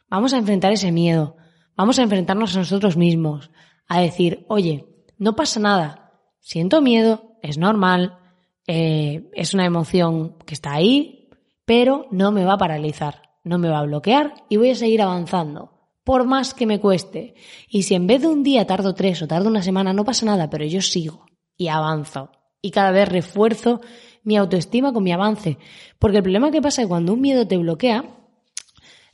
Vamos 0.10 0.34
a 0.34 0.38
enfrentar 0.38 0.74
ese 0.74 0.92
miedo. 0.92 1.38
Vamos 1.78 1.98
a 1.98 2.04
enfrentarnos 2.04 2.54
a 2.54 2.60
nosotros 2.60 2.98
mismos. 2.98 3.52
A 3.88 4.02
decir, 4.02 4.46
oye, 4.50 4.86
no 5.18 5.38
pasa 5.38 5.62
nada. 5.62 6.12
Siento 6.42 6.82
miedo, 6.82 7.38
es 7.42 7.58
normal, 7.58 8.20
eh, 8.68 9.30
es 9.34 9.54
una 9.54 9.66
emoción 9.66 10.36
que 10.46 10.56
está 10.56 10.74
ahí, 10.74 11.30
pero 11.64 12.08
no 12.12 12.34
me 12.34 12.44
va 12.44 12.56
a 12.56 12.58
paralizar, 12.58 13.22
no 13.46 13.60
me 13.60 13.70
va 13.70 13.80
a 13.80 13.86
bloquear 13.86 14.34
y 14.50 14.58
voy 14.58 14.72
a 14.72 14.76
seguir 14.76 15.02
avanzando, 15.02 15.72
por 16.04 16.26
más 16.26 16.54
que 16.54 16.66
me 16.66 16.82
cueste. 16.82 17.36
Y 17.70 17.84
si 17.84 17.96
en 17.96 18.08
vez 18.08 18.24
de 18.24 18.28
un 18.28 18.44
día 18.44 18.68
tardo 18.68 18.94
tres 18.94 19.22
o 19.22 19.28
tardo 19.28 19.48
una 19.48 19.64
semana, 19.64 19.94
no 19.94 20.04
pasa 20.04 20.26
nada, 20.26 20.50
pero 20.50 20.66
yo 20.66 20.82
sigo 20.82 21.28
y 21.56 21.70
avanzo. 21.70 22.30
Y 22.62 22.72
cada 22.72 22.92
vez 22.92 23.08
refuerzo 23.08 23.80
mi 24.26 24.36
autoestima 24.36 24.92
con 24.92 25.04
mi 25.04 25.14
avance. 25.14 25.58
Porque 25.98 26.18
el 26.18 26.24
problema 26.24 26.52
que 26.52 26.62
pasa 26.62 26.82
es 26.82 26.86
que 26.86 26.90
cuando 26.90 27.14
un 27.14 27.22
miedo 27.22 27.48
te 27.48 27.58
bloquea, 27.58 28.04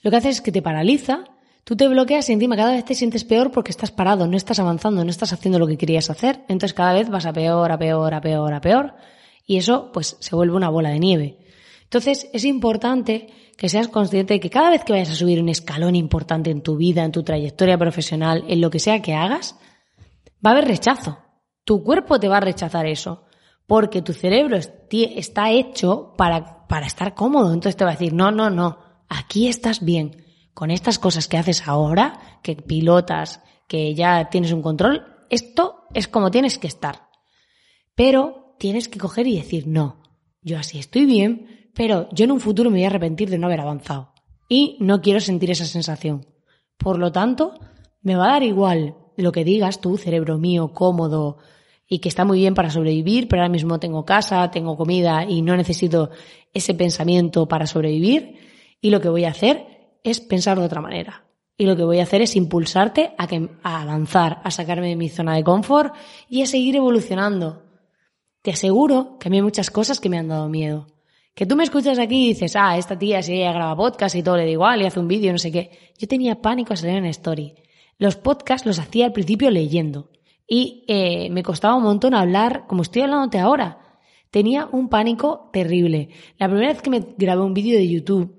lo 0.01 0.09
que 0.09 0.17
hace 0.17 0.29
es 0.29 0.41
que 0.41 0.51
te 0.51 0.61
paraliza, 0.63 1.25
tú 1.63 1.75
te 1.75 1.87
bloqueas 1.87 2.27
y 2.29 2.33
encima 2.33 2.55
cada 2.55 2.71
vez 2.71 2.85
te 2.85 2.95
sientes 2.95 3.23
peor 3.23 3.51
porque 3.51 3.71
estás 3.71 3.91
parado, 3.91 4.25
no 4.25 4.35
estás 4.35 4.57
avanzando, 4.59 5.03
no 5.03 5.11
estás 5.11 5.33
haciendo 5.33 5.59
lo 5.59 5.67
que 5.67 5.77
querías 5.77 6.09
hacer. 6.09 6.39
Entonces 6.47 6.73
cada 6.73 6.93
vez 6.93 7.09
vas 7.09 7.25
a 7.27 7.33
peor, 7.33 7.71
a 7.71 7.77
peor, 7.77 8.13
a 8.13 8.21
peor, 8.21 8.53
a 8.53 8.61
peor. 8.61 8.95
Y 9.45 9.57
eso 9.57 9.91
pues 9.91 10.17
se 10.19 10.35
vuelve 10.35 10.55
una 10.55 10.69
bola 10.69 10.89
de 10.89 10.99
nieve. 10.99 11.37
Entonces 11.83 12.29
es 12.33 12.45
importante 12.45 13.27
que 13.57 13.69
seas 13.69 13.89
consciente 13.89 14.35
de 14.35 14.39
que 14.39 14.49
cada 14.49 14.71
vez 14.71 14.83
que 14.83 14.93
vayas 14.93 15.11
a 15.11 15.15
subir 15.15 15.39
un 15.39 15.49
escalón 15.49 15.95
importante 15.95 16.49
en 16.49 16.61
tu 16.61 16.77
vida, 16.77 17.03
en 17.03 17.11
tu 17.11 17.21
trayectoria 17.21 17.77
profesional, 17.77 18.43
en 18.47 18.61
lo 18.61 18.71
que 18.71 18.79
sea 18.79 19.01
que 19.01 19.13
hagas, 19.13 19.55
va 20.43 20.51
a 20.51 20.53
haber 20.53 20.67
rechazo. 20.67 21.19
Tu 21.63 21.83
cuerpo 21.83 22.19
te 22.19 22.27
va 22.27 22.37
a 22.37 22.41
rechazar 22.41 22.87
eso. 22.87 23.25
Porque 23.71 24.01
tu 24.01 24.11
cerebro 24.11 24.57
está 24.57 25.49
hecho 25.49 26.13
para, 26.17 26.65
estar 26.85 27.15
cómodo. 27.15 27.53
Entonces 27.53 27.77
te 27.77 27.85
va 27.85 27.91
a 27.91 27.93
decir, 27.93 28.11
no, 28.11 28.29
no, 28.29 28.49
no, 28.49 28.79
aquí 29.07 29.47
estás 29.47 29.79
bien. 29.79 30.25
Con 30.53 30.71
estas 30.71 30.99
cosas 30.99 31.29
que 31.29 31.37
haces 31.37 31.65
ahora, 31.69 32.19
que 32.43 32.57
pilotas, 32.57 33.39
que 33.69 33.95
ya 33.95 34.27
tienes 34.29 34.51
un 34.51 34.61
control, 34.61 35.05
esto 35.29 35.85
es 35.93 36.09
como 36.09 36.31
tienes 36.31 36.57
que 36.57 36.67
estar. 36.67 37.07
Pero 37.95 38.57
tienes 38.59 38.89
que 38.89 38.99
coger 38.99 39.25
y 39.27 39.37
decir, 39.37 39.67
no, 39.67 40.03
yo 40.41 40.59
así 40.59 40.77
estoy 40.77 41.05
bien, 41.05 41.71
pero 41.73 42.09
yo 42.11 42.25
en 42.25 42.33
un 42.33 42.41
futuro 42.41 42.71
me 42.71 42.79
voy 42.79 42.83
a 42.83 42.87
arrepentir 42.87 43.29
de 43.29 43.37
no 43.37 43.47
haber 43.47 43.61
avanzado. 43.61 44.11
Y 44.49 44.75
no 44.81 45.01
quiero 45.01 45.21
sentir 45.21 45.49
esa 45.49 45.63
sensación. 45.65 46.25
Por 46.77 46.99
lo 46.99 47.13
tanto, 47.13 47.53
me 48.01 48.17
va 48.17 48.25
a 48.25 48.33
dar 48.33 48.43
igual 48.43 48.97
lo 49.15 49.31
que 49.31 49.45
digas 49.45 49.79
tú, 49.79 49.95
cerebro 49.95 50.37
mío, 50.37 50.73
cómodo, 50.73 51.37
y 51.93 51.99
que 51.99 52.07
está 52.07 52.23
muy 52.23 52.39
bien 52.39 52.53
para 52.53 52.69
sobrevivir, 52.69 53.27
pero 53.27 53.41
ahora 53.41 53.51
mismo 53.51 53.77
tengo 53.77 54.05
casa, 54.05 54.49
tengo 54.49 54.77
comida 54.77 55.25
y 55.25 55.41
no 55.41 55.57
necesito 55.57 56.09
ese 56.53 56.73
pensamiento 56.73 57.49
para 57.49 57.67
sobrevivir. 57.67 58.37
Y 58.79 58.91
lo 58.91 59.01
que 59.01 59.09
voy 59.09 59.25
a 59.25 59.31
hacer 59.31 59.97
es 60.01 60.21
pensar 60.21 60.57
de 60.57 60.63
otra 60.63 60.79
manera. 60.79 61.25
Y 61.57 61.65
lo 61.65 61.75
que 61.75 61.83
voy 61.83 61.99
a 61.99 62.03
hacer 62.03 62.21
es 62.21 62.37
impulsarte 62.37 63.11
a, 63.17 63.27
que, 63.27 63.49
a 63.61 63.81
avanzar, 63.81 64.39
a 64.45 64.51
sacarme 64.51 64.87
de 64.87 64.95
mi 64.95 65.09
zona 65.09 65.35
de 65.35 65.43
confort 65.43 65.93
y 66.29 66.41
a 66.43 66.45
seguir 66.45 66.77
evolucionando. 66.77 67.63
Te 68.41 68.51
aseguro 68.51 69.17
que 69.19 69.27
a 69.27 69.29
mí 69.29 69.39
hay 69.39 69.43
muchas 69.43 69.69
cosas 69.69 69.99
que 69.99 70.07
me 70.07 70.17
han 70.17 70.29
dado 70.29 70.47
miedo. 70.47 70.87
Que 71.35 71.45
tú 71.45 71.57
me 71.57 71.65
escuchas 71.65 71.99
aquí 71.99 72.23
y 72.23 72.29
dices, 72.29 72.55
ah, 72.55 72.77
esta 72.77 72.97
tía 72.97 73.21
si 73.21 73.33
ella 73.33 73.51
graba 73.51 73.75
podcast 73.75 74.15
y 74.15 74.23
todo 74.23 74.37
le 74.37 74.45
da 74.45 74.49
igual 74.49 74.81
y 74.81 74.85
hace 74.85 75.01
un 75.01 75.09
vídeo, 75.09 75.33
no 75.33 75.39
sé 75.39 75.51
qué. 75.51 75.71
Yo 75.97 76.07
tenía 76.07 76.41
pánico 76.41 76.71
a 76.71 76.77
salir 76.77 76.95
en 76.95 77.05
story. 77.07 77.53
Los 77.97 78.15
podcasts 78.15 78.65
los 78.65 78.79
hacía 78.79 79.07
al 79.07 79.11
principio 79.11 79.51
leyendo 79.51 80.10
y 80.53 80.83
eh, 80.89 81.29
me 81.29 81.43
costaba 81.43 81.75
un 81.75 81.83
montón 81.83 82.13
hablar 82.13 82.65
como 82.67 82.81
estoy 82.81 83.03
hablándote 83.03 83.39
ahora. 83.39 83.77
Tenía 84.29 84.67
un 84.69 84.89
pánico 84.89 85.49
terrible. 85.53 86.09
La 86.37 86.49
primera 86.49 86.73
vez 86.73 86.81
que 86.81 86.89
me 86.89 86.99
grabé 87.17 87.41
un 87.41 87.53
vídeo 87.53 87.77
de 87.77 87.87
YouTube, 87.87 88.35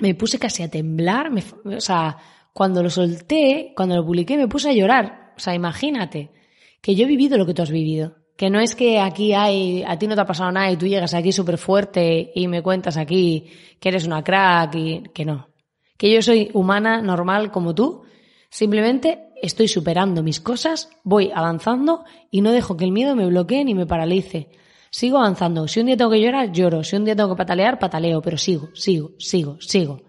me 0.00 0.16
puse 0.16 0.40
casi 0.40 0.64
a 0.64 0.68
temblar. 0.68 1.30
o 1.64 1.80
sea, 1.80 2.16
cuando 2.52 2.82
lo 2.82 2.90
solté, 2.90 3.72
cuando 3.76 3.94
lo 3.94 4.04
publiqué, 4.04 4.36
me 4.36 4.48
puse 4.48 4.70
a 4.70 4.72
llorar. 4.72 5.32
O 5.36 5.38
sea, 5.38 5.54
imagínate 5.54 6.32
que 6.80 6.96
yo 6.96 7.04
he 7.04 7.08
vivido 7.08 7.38
lo 7.38 7.46
que 7.46 7.54
tú 7.54 7.62
has 7.62 7.70
vivido. 7.70 8.16
Que 8.36 8.50
no 8.50 8.58
es 8.58 8.74
que 8.74 8.98
aquí 8.98 9.32
hay, 9.32 9.84
a 9.86 9.96
ti 9.96 10.08
no 10.08 10.16
te 10.16 10.22
ha 10.22 10.26
pasado 10.26 10.50
nada 10.50 10.72
y 10.72 10.76
tú 10.76 10.88
llegas 10.88 11.14
aquí 11.14 11.30
súper 11.30 11.56
fuerte 11.56 12.32
y 12.34 12.48
me 12.48 12.62
cuentas 12.62 12.96
aquí 12.96 13.46
que 13.78 13.90
eres 13.90 14.08
una 14.08 14.24
crack 14.24 14.74
y 14.74 15.02
que 15.14 15.24
no. 15.24 15.50
Que 15.96 16.12
yo 16.12 16.20
soy 16.20 16.50
humana, 16.52 17.00
normal 17.00 17.52
como 17.52 17.76
tú. 17.76 18.02
Simplemente 18.50 19.28
estoy 19.44 19.68
superando 19.68 20.22
mis 20.22 20.40
cosas, 20.40 20.88
voy 21.02 21.30
avanzando 21.34 22.04
y 22.30 22.40
no 22.40 22.50
dejo 22.50 22.76
que 22.76 22.84
el 22.84 22.92
miedo 22.92 23.14
me 23.14 23.26
bloquee 23.26 23.64
ni 23.64 23.74
me 23.74 23.86
paralice. 23.86 24.48
Sigo 24.90 25.18
avanzando. 25.18 25.68
Si 25.68 25.80
un 25.80 25.86
día 25.86 25.96
tengo 25.96 26.10
que 26.10 26.20
llorar, 26.20 26.52
lloro. 26.52 26.82
Si 26.84 26.96
un 26.96 27.04
día 27.04 27.16
tengo 27.16 27.30
que 27.30 27.38
patalear, 27.38 27.78
pataleo. 27.78 28.22
Pero 28.22 28.38
sigo, 28.38 28.68
sigo, 28.74 29.12
sigo, 29.18 29.60
sigo. 29.60 30.02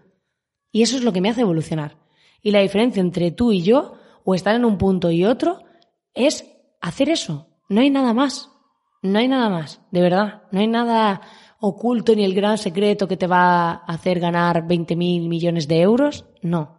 Y 0.71 0.83
eso 0.83 0.95
es 0.95 1.03
lo 1.03 1.11
que 1.11 1.21
me 1.21 1.29
hace 1.29 1.41
evolucionar. 1.41 1.97
Y 2.41 2.51
la 2.51 2.59
diferencia 2.59 3.01
entre 3.01 3.31
tú 3.31 3.51
y 3.51 3.61
yo, 3.61 3.95
o 4.23 4.35
estar 4.35 4.55
en 4.55 4.63
un 4.63 4.77
punto 4.77 5.09
y 5.09 5.25
otro, 5.25 5.63
es 6.13 6.45
hacer 6.81 7.09
eso. 7.09 7.47
No 7.67 7.81
hay 7.81 7.89
nada 7.89 8.13
más. 8.13 8.51
No 9.01 9.19
hay 9.19 9.27
nada 9.27 9.49
más. 9.49 9.81
De 9.91 10.01
verdad. 10.01 10.43
No 10.51 10.59
hay 10.59 10.67
nada 10.67 11.21
oculto 11.59 12.15
ni 12.15 12.23
el 12.23 12.35
gran 12.35 12.57
secreto 12.57 13.07
que 13.07 13.17
te 13.17 13.27
va 13.27 13.71
a 13.71 13.85
hacer 13.87 14.19
ganar 14.19 14.67
20 14.67 14.95
mil 14.95 15.27
millones 15.27 15.67
de 15.67 15.81
euros. 15.81 16.25
No. 16.43 16.77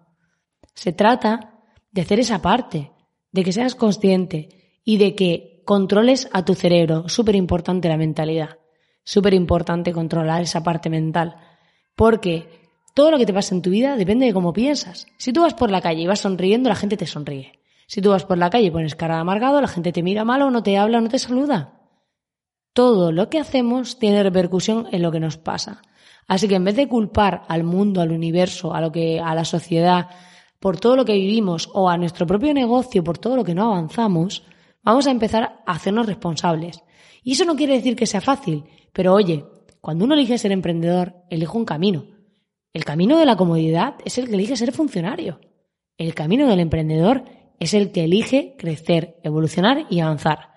Se 0.74 0.92
trata 0.92 1.55
de 1.96 2.02
hacer 2.02 2.20
esa 2.20 2.42
parte, 2.42 2.92
de 3.32 3.42
que 3.42 3.52
seas 3.52 3.74
consciente 3.74 4.80
y 4.84 4.98
de 4.98 5.14
que 5.14 5.62
controles 5.64 6.28
a 6.30 6.44
tu 6.44 6.54
cerebro. 6.54 7.08
Súper 7.08 7.34
importante 7.34 7.88
la 7.88 7.96
mentalidad. 7.96 8.58
Súper 9.02 9.32
importante 9.32 9.94
controlar 9.94 10.42
esa 10.42 10.62
parte 10.62 10.90
mental. 10.90 11.36
Porque 11.94 12.68
todo 12.94 13.10
lo 13.10 13.16
que 13.16 13.24
te 13.24 13.32
pasa 13.32 13.54
en 13.54 13.62
tu 13.62 13.70
vida 13.70 13.96
depende 13.96 14.26
de 14.26 14.34
cómo 14.34 14.52
piensas. 14.52 15.06
Si 15.16 15.32
tú 15.32 15.40
vas 15.40 15.54
por 15.54 15.70
la 15.70 15.80
calle 15.80 16.02
y 16.02 16.06
vas 16.06 16.20
sonriendo, 16.20 16.68
la 16.68 16.74
gente 16.74 16.98
te 16.98 17.06
sonríe. 17.06 17.60
Si 17.86 18.02
tú 18.02 18.10
vas 18.10 18.26
por 18.26 18.36
la 18.36 18.50
calle 18.50 18.66
y 18.66 18.70
pones 18.70 18.94
cara 18.94 19.14
de 19.14 19.22
amargado, 19.22 19.62
la 19.62 19.68
gente 19.68 19.90
te 19.90 20.02
mira 20.02 20.26
mal 20.26 20.42
o 20.42 20.50
no 20.50 20.62
te 20.62 20.76
habla 20.76 20.98
o 20.98 21.00
no 21.00 21.08
te 21.08 21.18
saluda. 21.18 21.80
Todo 22.74 23.10
lo 23.10 23.30
que 23.30 23.38
hacemos 23.38 23.98
tiene 23.98 24.22
repercusión 24.22 24.86
en 24.92 25.00
lo 25.00 25.10
que 25.10 25.20
nos 25.20 25.38
pasa. 25.38 25.80
Así 26.28 26.46
que 26.46 26.56
en 26.56 26.64
vez 26.64 26.76
de 26.76 26.88
culpar 26.88 27.44
al 27.48 27.64
mundo, 27.64 28.02
al 28.02 28.12
universo, 28.12 28.74
a 28.74 28.82
lo 28.82 28.92
que, 28.92 29.18
a 29.18 29.34
la 29.34 29.46
sociedad, 29.46 30.10
por 30.60 30.78
todo 30.78 30.96
lo 30.96 31.04
que 31.04 31.14
vivimos 31.14 31.68
o 31.72 31.88
a 31.88 31.96
nuestro 31.96 32.26
propio 32.26 32.52
negocio 32.54 33.04
por 33.04 33.18
todo 33.18 33.36
lo 33.36 33.44
que 33.44 33.54
no 33.54 33.72
avanzamos, 33.72 34.44
vamos 34.82 35.06
a 35.06 35.10
empezar 35.10 35.62
a 35.66 35.72
hacernos 35.72 36.06
responsables. 36.06 36.82
Y 37.22 37.32
eso 37.32 37.44
no 37.44 37.56
quiere 37.56 37.74
decir 37.74 37.96
que 37.96 38.06
sea 38.06 38.20
fácil, 38.20 38.64
pero 38.92 39.12
oye, 39.12 39.44
cuando 39.80 40.04
uno 40.04 40.14
elige 40.14 40.38
ser 40.38 40.52
emprendedor, 40.52 41.14
elige 41.30 41.56
un 41.56 41.64
camino. 41.64 42.06
El 42.72 42.84
camino 42.84 43.18
de 43.18 43.26
la 43.26 43.36
comodidad 43.36 43.94
es 44.04 44.18
el 44.18 44.28
que 44.28 44.34
elige 44.34 44.56
ser 44.56 44.72
funcionario. 44.72 45.40
El 45.98 46.14
camino 46.14 46.46
del 46.46 46.60
emprendedor 46.60 47.24
es 47.58 47.74
el 47.74 47.90
que 47.90 48.04
elige 48.04 48.54
crecer, 48.58 49.18
evolucionar 49.22 49.86
y 49.88 50.00
avanzar. 50.00 50.50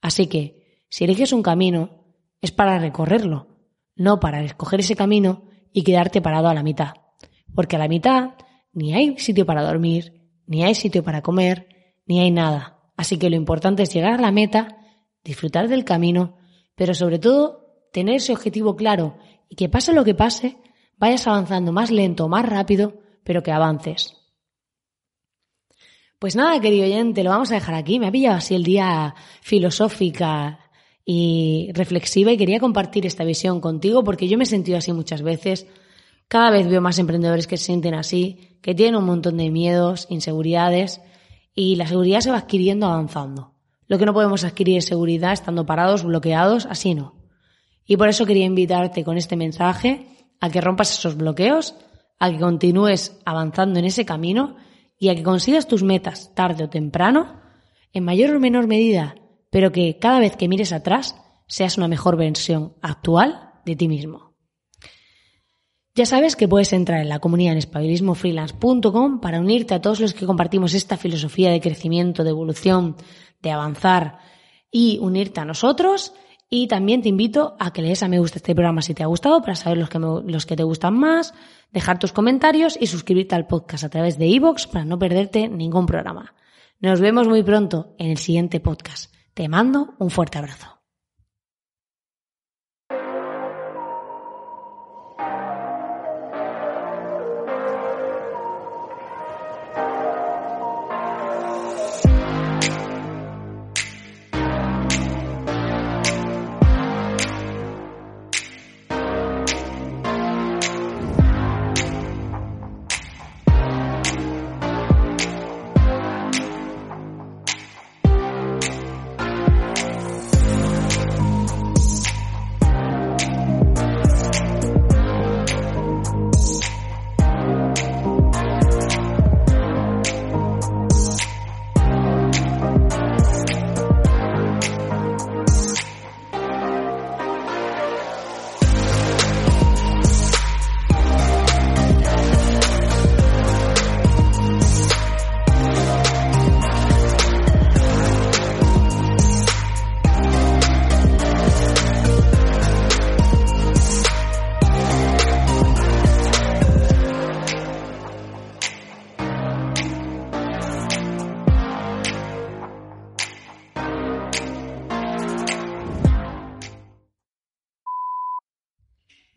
Así 0.00 0.26
que, 0.26 0.84
si 0.88 1.04
eliges 1.04 1.32
un 1.32 1.42
camino, 1.42 2.04
es 2.40 2.50
para 2.50 2.78
recorrerlo, 2.78 3.46
no 3.94 4.20
para 4.20 4.42
escoger 4.42 4.80
ese 4.80 4.96
camino 4.96 5.44
y 5.72 5.84
quedarte 5.84 6.20
parado 6.20 6.48
a 6.48 6.54
la 6.54 6.62
mitad. 6.62 6.94
Porque 7.54 7.76
a 7.76 7.78
la 7.78 7.88
mitad 7.88 8.30
ni 8.72 8.94
hay 8.94 9.18
sitio 9.18 9.46
para 9.46 9.62
dormir, 9.62 10.22
ni 10.46 10.64
hay 10.64 10.74
sitio 10.74 11.02
para 11.02 11.22
comer, 11.22 11.68
ni 12.06 12.20
hay 12.20 12.30
nada. 12.30 12.78
Así 12.96 13.18
que 13.18 13.30
lo 13.30 13.36
importante 13.36 13.82
es 13.82 13.92
llegar 13.92 14.14
a 14.14 14.22
la 14.22 14.32
meta, 14.32 14.78
disfrutar 15.24 15.68
del 15.68 15.84
camino, 15.84 16.36
pero 16.74 16.94
sobre 16.94 17.18
todo 17.18 17.88
tener 17.92 18.16
ese 18.16 18.32
objetivo 18.32 18.76
claro 18.76 19.16
y 19.48 19.56
que 19.56 19.68
pase 19.68 19.92
lo 19.92 20.04
que 20.04 20.14
pase, 20.14 20.56
vayas 20.96 21.26
avanzando 21.26 21.72
más 21.72 21.90
lento, 21.90 22.28
más 22.28 22.48
rápido, 22.48 23.00
pero 23.24 23.42
que 23.42 23.52
avances. 23.52 24.18
Pues 26.18 26.36
nada, 26.36 26.60
querido 26.60 26.84
oyente, 26.84 27.24
lo 27.24 27.30
vamos 27.30 27.50
a 27.50 27.54
dejar 27.54 27.74
aquí. 27.74 27.98
Me 27.98 28.06
ha 28.06 28.12
pillado 28.12 28.36
así 28.36 28.54
el 28.54 28.62
día 28.62 29.14
filosófica 29.40 30.60
y 31.04 31.70
reflexiva 31.74 32.30
y 32.30 32.36
quería 32.36 32.60
compartir 32.60 33.06
esta 33.06 33.24
visión 33.24 33.60
contigo 33.60 34.04
porque 34.04 34.28
yo 34.28 34.38
me 34.38 34.44
he 34.44 34.46
sentido 34.46 34.78
así 34.78 34.92
muchas 34.92 35.22
veces. 35.22 35.66
Cada 36.32 36.48
vez 36.48 36.66
veo 36.66 36.80
más 36.80 36.98
emprendedores 36.98 37.46
que 37.46 37.58
se 37.58 37.66
sienten 37.66 37.92
así 37.92 38.56
que 38.62 38.74
tienen 38.74 38.96
un 38.96 39.04
montón 39.04 39.36
de 39.36 39.50
miedos, 39.50 40.06
inseguridades 40.08 41.02
y 41.54 41.76
la 41.76 41.86
seguridad 41.86 42.20
se 42.20 42.30
va 42.30 42.38
adquiriendo 42.38 42.86
avanzando. 42.86 43.52
Lo 43.86 43.98
que 43.98 44.06
no 44.06 44.14
podemos 44.14 44.42
adquirir 44.42 44.78
es 44.78 44.86
seguridad 44.86 45.34
estando 45.34 45.66
parados, 45.66 46.04
bloqueados, 46.04 46.64
así 46.64 46.94
no. 46.94 47.16
Y 47.84 47.98
por 47.98 48.08
eso 48.08 48.24
quería 48.24 48.46
invitarte 48.46 49.04
con 49.04 49.18
este 49.18 49.36
mensaje 49.36 50.06
a 50.40 50.48
que 50.48 50.62
rompas 50.62 50.96
esos 50.96 51.18
bloqueos, 51.18 51.74
a 52.18 52.30
que 52.30 52.38
continúes 52.38 53.20
avanzando 53.26 53.78
en 53.78 53.84
ese 53.84 54.06
camino 54.06 54.56
y 54.98 55.10
a 55.10 55.14
que 55.14 55.22
consigas 55.22 55.68
tus 55.68 55.82
metas 55.82 56.34
tarde 56.34 56.64
o 56.64 56.70
temprano, 56.70 57.42
en 57.92 58.04
mayor 58.04 58.34
o 58.34 58.40
menor 58.40 58.68
medida, 58.68 59.16
pero 59.50 59.70
que 59.70 59.98
cada 59.98 60.18
vez 60.18 60.38
que 60.38 60.48
mires 60.48 60.72
atrás 60.72 61.14
seas 61.46 61.76
una 61.76 61.88
mejor 61.88 62.16
versión 62.16 62.72
actual 62.80 63.50
de 63.66 63.76
ti 63.76 63.86
mismo. 63.86 64.31
Ya 65.94 66.06
sabes 66.06 66.36
que 66.36 66.48
puedes 66.48 66.72
entrar 66.72 67.00
en 67.02 67.10
la 67.10 67.18
comunidad 67.18 67.52
en 67.52 67.58
espabilismofreelance.com 67.58 69.20
para 69.20 69.40
unirte 69.40 69.74
a 69.74 69.82
todos 69.82 70.00
los 70.00 70.14
que 70.14 70.24
compartimos 70.24 70.72
esta 70.72 70.96
filosofía 70.96 71.50
de 71.50 71.60
crecimiento, 71.60 72.24
de 72.24 72.30
evolución, 72.30 72.96
de 73.42 73.50
avanzar 73.50 74.18
y 74.70 74.98
unirte 75.02 75.40
a 75.40 75.44
nosotros. 75.44 76.14
Y 76.48 76.66
también 76.66 77.02
te 77.02 77.10
invito 77.10 77.56
a 77.58 77.74
que 77.74 77.82
lees 77.82 78.02
a 78.02 78.08
me 78.08 78.18
gusta 78.18 78.38
este 78.38 78.54
programa 78.54 78.80
si 78.80 78.94
te 78.94 79.02
ha 79.02 79.06
gustado 79.06 79.42
para 79.42 79.54
saber 79.54 79.78
los 79.78 79.90
que, 79.90 79.98
los 79.98 80.46
que 80.46 80.56
te 80.56 80.62
gustan 80.62 80.94
más, 80.94 81.34
dejar 81.72 81.98
tus 81.98 82.12
comentarios 82.12 82.78
y 82.80 82.86
suscribirte 82.86 83.34
al 83.34 83.46
podcast 83.46 83.84
a 83.84 83.90
través 83.90 84.18
de 84.18 84.26
iVoox 84.28 84.68
para 84.68 84.86
no 84.86 84.98
perderte 84.98 85.48
ningún 85.48 85.84
programa. 85.84 86.34
Nos 86.80 87.00
vemos 87.00 87.28
muy 87.28 87.42
pronto 87.42 87.94
en 87.98 88.10
el 88.10 88.18
siguiente 88.18 88.60
podcast. 88.60 89.14
Te 89.34 89.48
mando 89.48 89.94
un 89.98 90.10
fuerte 90.10 90.38
abrazo. 90.38 90.81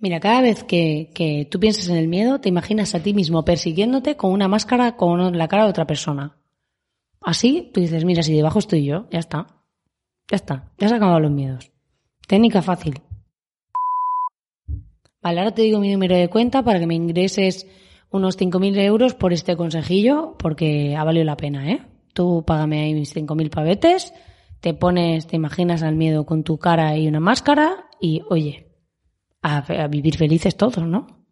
Mira, 0.06 0.20
cada 0.20 0.42
vez 0.42 0.64
que, 0.64 1.48
tú 1.50 1.60
piensas 1.60 1.90
en 1.90 1.96
el 1.96 2.08
miedo, 2.08 2.40
te 2.40 2.48
imaginas 2.48 2.94
a 2.94 3.02
ti 3.02 3.16
mismo 3.16 3.44
persiguiéndote 3.44 4.16
con 4.16 4.32
una 4.34 4.48
máscara 4.48 4.98
con 4.98 5.36
la 5.36 5.48
cara 5.48 5.64
de 5.64 5.72
otra 5.72 5.88
persona. 5.88 6.38
Así, 7.22 7.72
tú 7.74 7.82
dices, 7.82 8.06
mira, 8.06 8.22
si 8.22 8.32
debajo 8.36 8.60
estoy 8.60 8.86
yo, 8.86 9.08
ya 9.10 9.18
está. 9.18 9.64
Ya 10.30 10.36
está, 10.36 10.72
ya 10.78 10.90
se 10.90 10.94
han 10.94 10.98
acabado 10.98 11.22
los 11.22 11.32
miedos. 11.32 11.72
Técnica 12.28 12.62
fácil. 12.62 13.02
Vale, 15.24 15.40
ahora 15.40 15.56
te 15.56 15.64
digo 15.64 15.80
mi 15.80 15.92
número 15.92 16.16
de 16.16 16.30
cuenta 16.30 16.62
para 16.62 16.80
que 16.80 16.86
me 16.86 16.94
ingreses 16.94 17.66
unos 18.12 18.38
5.000 18.38 18.78
euros 18.82 19.16
por 19.16 19.34
este 19.34 19.58
consejillo, 19.58 20.36
porque 20.38 20.96
ha 20.96 21.04
valido 21.04 21.26
la 21.26 21.36
pena, 21.36 21.72
¿eh? 21.72 21.82
Tú 22.14 22.44
págame 22.46 22.84
ahí 22.84 22.94
mis 22.94 23.16
5.000 23.16 23.50
pavetes, 23.50 24.14
te 24.60 24.76
pones, 24.76 25.26
te 25.26 25.36
imaginas 25.36 25.82
al 25.82 25.96
miedo 25.96 26.28
con 26.28 26.44
tu 26.44 26.60
cara 26.60 26.96
y 26.96 27.08
una 27.08 27.20
máscara 27.20 27.88
y, 28.00 28.22
oye, 28.30 28.65
a, 29.46 29.88
vivir 29.88 30.18
felices 30.18 30.58
todos, 30.58 30.86
¿no? 30.88 31.25